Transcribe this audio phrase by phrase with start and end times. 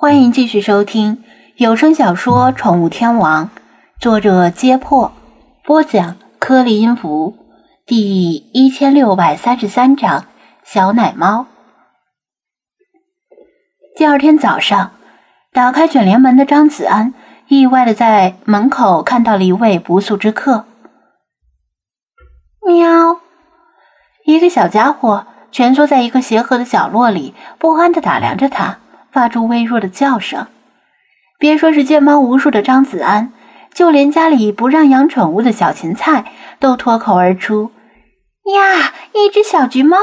[0.00, 1.24] 欢迎继续收听
[1.56, 3.46] 有声小说《宠物天王》，
[3.98, 5.10] 作者：揭破，
[5.64, 7.34] 播讲：颗粒音符，
[7.84, 10.26] 第一千六百三十三章：
[10.62, 11.46] 小奶猫。
[13.96, 14.92] 第二天早上，
[15.52, 17.12] 打开卷帘门的张子安
[17.48, 20.64] 意外的在门口看到了一位不速之客。
[22.64, 23.18] 喵！
[24.24, 28.78] 一个小家伙蜷缩在一个鞋盒的角落里，不安的打量着他。
[29.18, 30.46] 发出微弱的叫声，
[31.40, 33.32] 别说是见猫无数的张子安，
[33.74, 37.72] 就连家里不让养宠物的小芹菜都脱口而出
[38.54, 39.96] ：“呀，一只小橘猫！”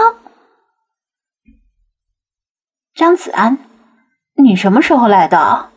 [2.93, 3.57] 张子安，
[4.35, 5.69] 你什么时候来的？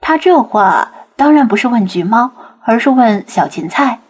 [0.00, 2.32] 他这话当然不是问橘猫，
[2.64, 4.00] 而是问小芹菜：“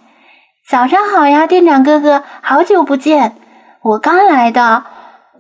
[0.71, 3.35] 早上好呀，店长哥哥，好久不见，
[3.83, 4.85] 我刚来的。”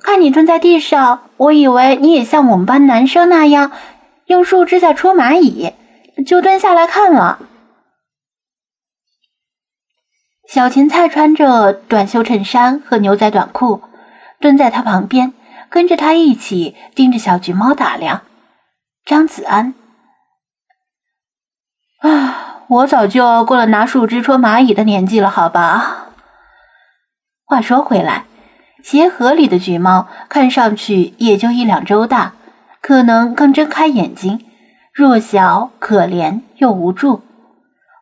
[0.02, 3.73] 看你蹲在地上，我以为你也像我们班男生那样
[4.27, 5.73] 用树枝在戳蚂蚁，
[6.27, 7.38] 就蹲下来看了。
[10.49, 13.82] 小芹菜穿着短袖衬衫和牛仔短裤，
[14.40, 15.32] 蹲在他旁边，
[15.71, 18.23] 跟着他一起盯着小橘猫打量。
[19.05, 19.74] 张子安，
[22.01, 26.09] 啊，我早就过了拿树枝戳蚂蚁的年纪了，好吧？
[27.46, 28.24] 话说回来。
[28.83, 32.33] 鞋盒里的橘猫看上去也就一两周大，
[32.80, 34.41] 可能刚睁开眼睛，
[34.93, 37.23] 弱小、可怜又无助。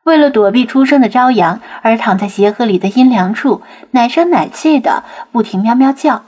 [0.05, 6.23] 为了躲避初升的朝阳，而躺在鞋盒里的阴凉处，奶声奶气的不停喵喵叫。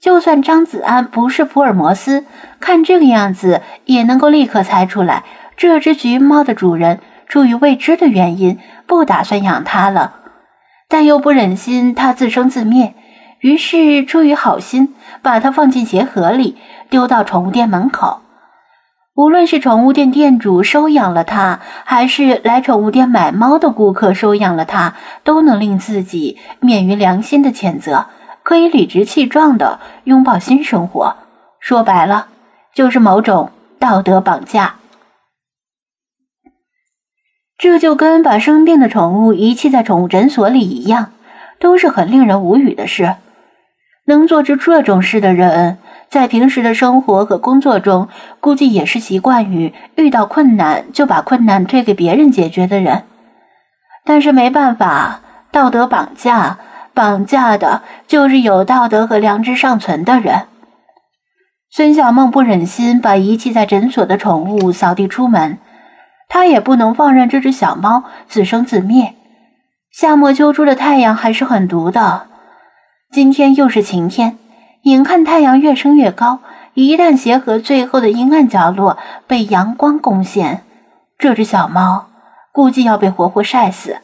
[0.00, 2.24] 就算张子安不是福尔摩斯，
[2.58, 5.22] 看这个样子也能够立刻猜出来，
[5.56, 10.14] 这只橘猫的主人出于未知的原因不打算养它了，
[10.88, 12.94] 但又不忍心它自生自灭。
[13.42, 16.56] 于是出于好心，把它放进鞋盒里，
[16.88, 18.20] 丢到宠物店门口。
[19.14, 28.06] 无论是宠物店店主收养了它，还是来宠物店买猫的顾客收养了它，都能令自己免于良心的谴责，
[28.44, 31.16] 可以理直气壮地拥抱新生活。
[31.58, 32.28] 说白了，
[32.72, 33.50] 就是某种
[33.80, 34.76] 道德绑架。
[37.58, 41.12] 这就跟把生病的宠物遗弃在宠物诊所里一样，
[41.58, 43.16] 都是很令人无语的事。
[44.04, 48.08] 能做出这种事的人，在平时的生活和工作中，
[48.40, 53.04] 估计也是习惯于遇到困难就把困难推给别人解决的人。
[54.04, 55.20] 但是没办法，
[55.52, 56.58] 道德绑架，
[56.92, 60.42] 绑架的就是有道德和良知尚存的人。
[61.70, 65.58] 孙小梦不忍心把遗弃在诊所的宠物扫地出门，
[66.28, 69.14] 她也不能放任这只小猫自生自灭。
[69.92, 72.26] 夏末秋初的太阳还是很毒的。
[73.12, 74.38] 今天又是晴天，
[74.84, 76.38] 眼看太阳越升越高，
[76.72, 78.96] 一旦鞋盒最后的阴暗角落
[79.26, 80.62] 被阳光攻陷，
[81.18, 82.06] 这只小猫
[82.52, 83.98] 估计要被活活晒死。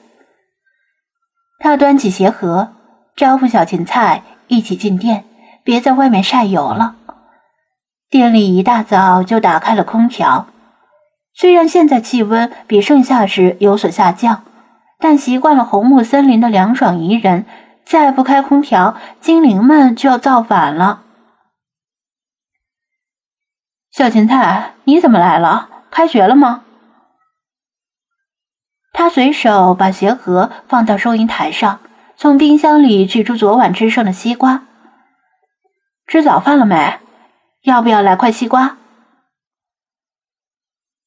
[1.59, 2.69] 他端起鞋盒，
[3.17, 5.25] 招呼小芹菜一起进店，
[5.65, 6.97] 别在外面晒油了。
[8.11, 10.49] 店里一大早就打开了空调，
[11.33, 14.43] 虽然现在气温比盛夏时有所下降，
[14.99, 17.47] 但习惯了红木森林的凉爽宜人。
[17.89, 21.05] 再不开空调，精灵们就要造反了。
[23.91, 25.71] 小芹菜，你怎么来了？
[25.91, 26.65] 开学了吗？
[28.93, 31.81] 他随手把鞋盒放到收银台上，
[32.15, 34.65] 从冰箱里取出昨晚吃剩的西瓜。
[36.07, 37.01] 吃早饭了没？
[37.63, 38.77] 要不要来块西瓜？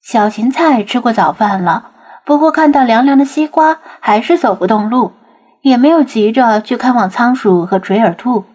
[0.02, 1.92] 小芹菜吃过早饭了，
[2.26, 5.14] 不过看到凉凉的西瓜，还是走不动路。
[5.62, 8.46] 也没有急着去看望仓鼠和垂耳兔，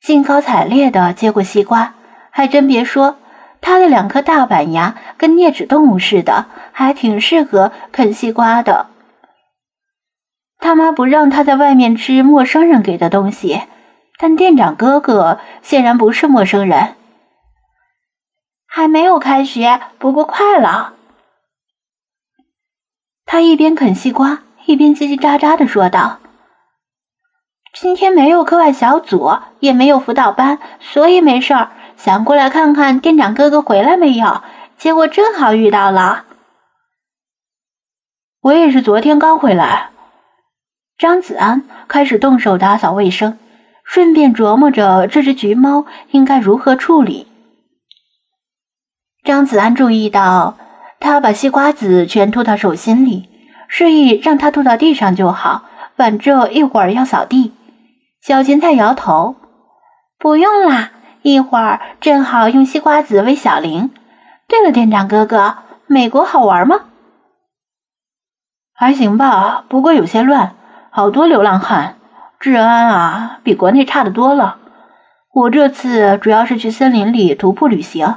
[0.00, 1.94] 兴高采烈地接过西瓜，
[2.30, 3.16] 还真别说，
[3.60, 8.88] 他的两颗大板牙跟啮齿动物似的，还挺适合啃西瓜的。
[10.58, 13.62] 他妈不让他在外面吃陌生人给的东西，
[14.18, 16.94] 但店长哥哥显然不是陌生人。
[18.66, 20.94] 还没有开学，不过快了。
[23.24, 24.40] 他一边啃西瓜。
[24.66, 26.18] 一边叽叽喳喳的说道
[27.74, 29.30] ：“今天没有课外小组，
[29.60, 34.42] 也没有辅导班，所以没事儿，想过来看看店长哥哥回来没有。
[34.78, 36.24] 结果正好遇到了。
[38.40, 39.90] 我也是昨天刚回来。”
[40.96, 43.36] 张子安开始动手打扫卫生，
[43.84, 47.26] 顺便琢磨着这只橘猫应该如何处理。
[49.24, 50.56] 张子安注意到，
[51.00, 53.28] 他把西瓜籽全吐到手心里。
[53.68, 55.64] 示意让他吐到地上就好，
[55.96, 57.52] 反正一会儿要扫地。
[58.20, 59.36] 小芹菜摇头
[60.18, 63.90] ：“不用啦，一会儿正好用西瓜籽喂小玲。
[64.46, 66.86] 对了，店长哥哥，美国好玩吗？
[68.74, 70.56] 还行吧，不过有些乱，
[70.90, 71.96] 好多流浪汉，
[72.40, 74.58] 治安啊比国内差的多了。
[75.32, 78.16] 我这次主要是去森林里徒步旅行。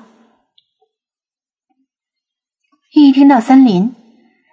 [2.93, 3.93] 一听到森林，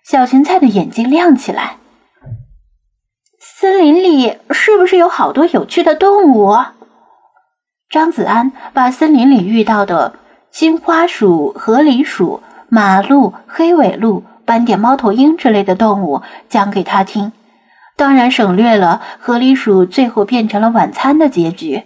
[0.04, 1.78] 小芹菜的眼睛亮起来。
[3.38, 6.54] 森林里是不是有好多有趣的动物？
[7.88, 10.18] 张子安把森林里遇到的
[10.50, 14.22] 金花鼠、河狸鼠、马鹿、黑尾鹿。
[14.46, 17.32] 斑点猫头鹰之类的动物讲给他听，
[17.96, 21.82] 当然省略了河狸鼠最后变成了晚餐的结局。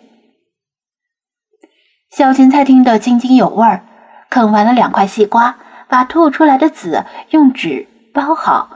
[2.10, 3.84] 小芹菜听得津津有味儿，
[4.28, 5.56] 啃完了两块西瓜，
[5.86, 8.70] 把吐出来的籽用纸包好，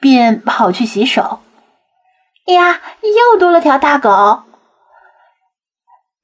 [0.00, 1.40] 便跑去洗手。
[2.46, 4.42] 呀，又多了条大狗！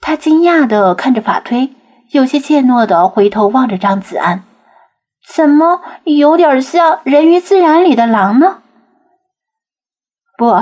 [0.01, 1.75] 他惊讶的看着法推，
[2.11, 4.45] 有些怯懦的回头望着张子安。
[5.27, 8.63] 怎么有点像《人与自然》里的狼呢？
[10.37, 10.57] 不，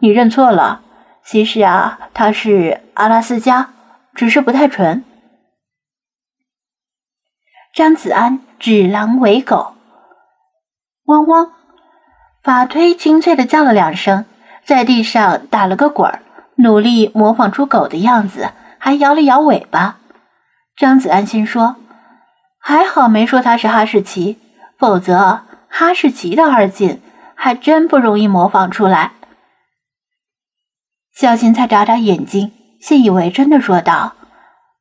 [0.00, 0.82] 你认错了。
[1.24, 3.72] 其实啊，它是阿拉斯加，
[4.14, 5.04] 只是不太纯。
[7.72, 9.74] 张子安指狼为狗，
[11.10, 11.50] 汪汪！
[12.42, 14.24] 法推清脆的叫了两声，
[14.64, 16.22] 在地上打了个滚儿，
[16.56, 19.98] 努力模仿出狗的样子，还摇了摇尾巴。
[20.76, 21.76] 张子安心说。
[22.62, 24.38] 还好没说他是哈士奇，
[24.78, 27.00] 否则哈士奇的二进
[27.34, 29.12] 还真不容易模仿出来。
[31.14, 34.12] 小芹菜眨眨眼睛，信以为真的说道：“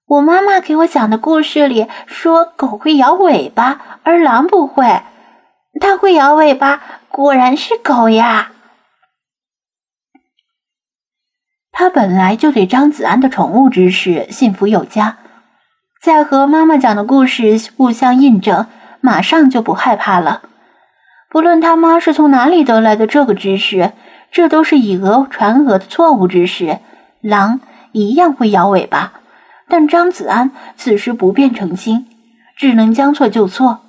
[0.08, 5.02] 我妈妈给我讲的故事里说，狗会摇尾巴，而狼不会。
[5.80, 8.52] 它会摇尾巴，果然是狗呀。”
[11.72, 15.18] 他本来就对张子安的宠物知识信服有加。
[16.02, 18.66] 在和妈妈讲的故事互相印证，
[19.00, 20.42] 马上就不害怕了。
[21.30, 23.94] 不论他妈是从哪里得来的这个知识，
[24.32, 26.80] 这都是以讹传讹的错误知识。
[27.22, 27.62] 狼
[27.92, 29.14] 一样会摇尾巴，
[29.68, 32.08] 但张子安此时不变成心，
[32.58, 33.80] 只能将错就错。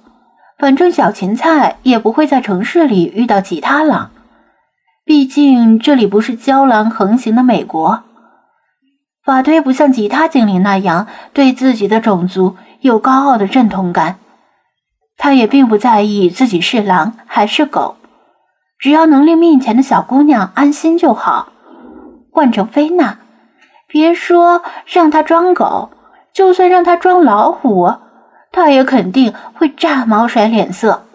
[0.60, 4.10] 反正小芹菜也不会在城市里遇到其他狼，
[5.06, 8.02] 毕竟这里不是郊狼横行的美国。
[9.24, 14.16] 法推不像其他精灵那样对自己的种族有高傲的认同感，
[15.16, 17.96] 他也并不在意自己是狼还是狗，
[18.78, 21.52] 只要能令面前的小姑娘安心就好。
[22.30, 23.18] 换成菲娜，
[23.86, 25.90] 别说让她装狗，
[26.34, 27.94] 就算让她装老虎，
[28.50, 31.06] 他也肯定会炸毛甩脸色。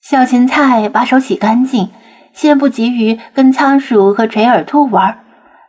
[0.00, 1.90] 小芹菜把手洗干净。
[2.34, 5.24] 先不急于跟仓鼠和垂耳兔玩，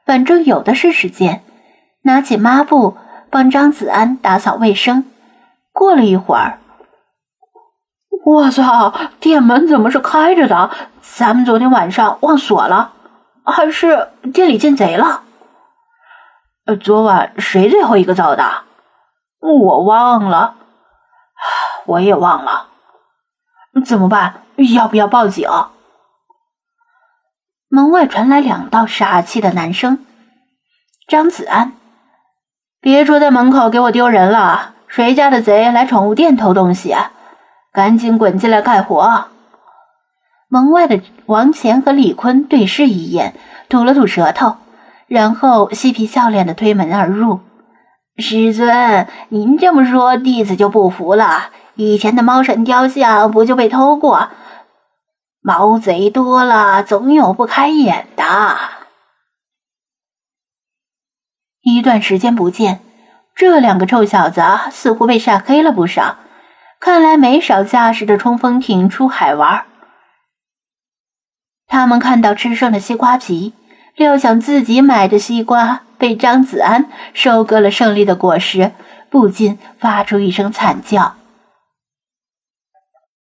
[0.06, 1.42] 反正有的是时间。
[2.04, 2.96] 拿起抹布
[3.32, 5.06] 帮张子安打扫卫生。
[5.72, 6.60] 过了一会儿，
[8.24, 10.70] 我操，店门怎么是开着的？
[11.02, 12.94] 咱们昨天晚上忘锁了，
[13.44, 15.24] 还是店里进贼了？
[16.76, 18.64] 昨晚谁最后一个走的？
[19.40, 20.56] 我忘了，
[21.86, 22.68] 我也忘了。
[23.86, 24.44] 怎么办？
[24.76, 25.50] 要不要报警？
[27.70, 30.06] 门外传来两道傻气的男声
[31.08, 31.74] ：“张子安，
[32.82, 34.74] 别坐在门口给我丢人了！
[34.88, 36.96] 谁家的贼来宠物店偷东西？
[37.72, 39.26] 赶紧滚进来干活！”
[40.50, 44.58] 门外的王乾和李坤对视一眼，吐了吐舌头，
[45.10, 47.42] 然后嬉皮笑脸的推门而入。
[48.18, 51.50] 师尊，您这么说，弟子就不服了。
[51.76, 54.30] 以前的猫神雕像不就被偷过？
[55.42, 58.24] 毛贼多了，总有不开眼的。
[61.62, 62.82] 一段时间不见，
[63.34, 66.18] 这两个臭小子似乎被晒黑了不少，
[66.80, 69.66] 看来没少驾驶着冲锋艇出海玩。
[71.68, 73.54] 他们看到吃剩的西瓜皮，
[74.00, 78.72] 料想自己买的西瓜被张子安收割了胜利的果实，
[79.10, 81.19] 不禁发出一声惨叫。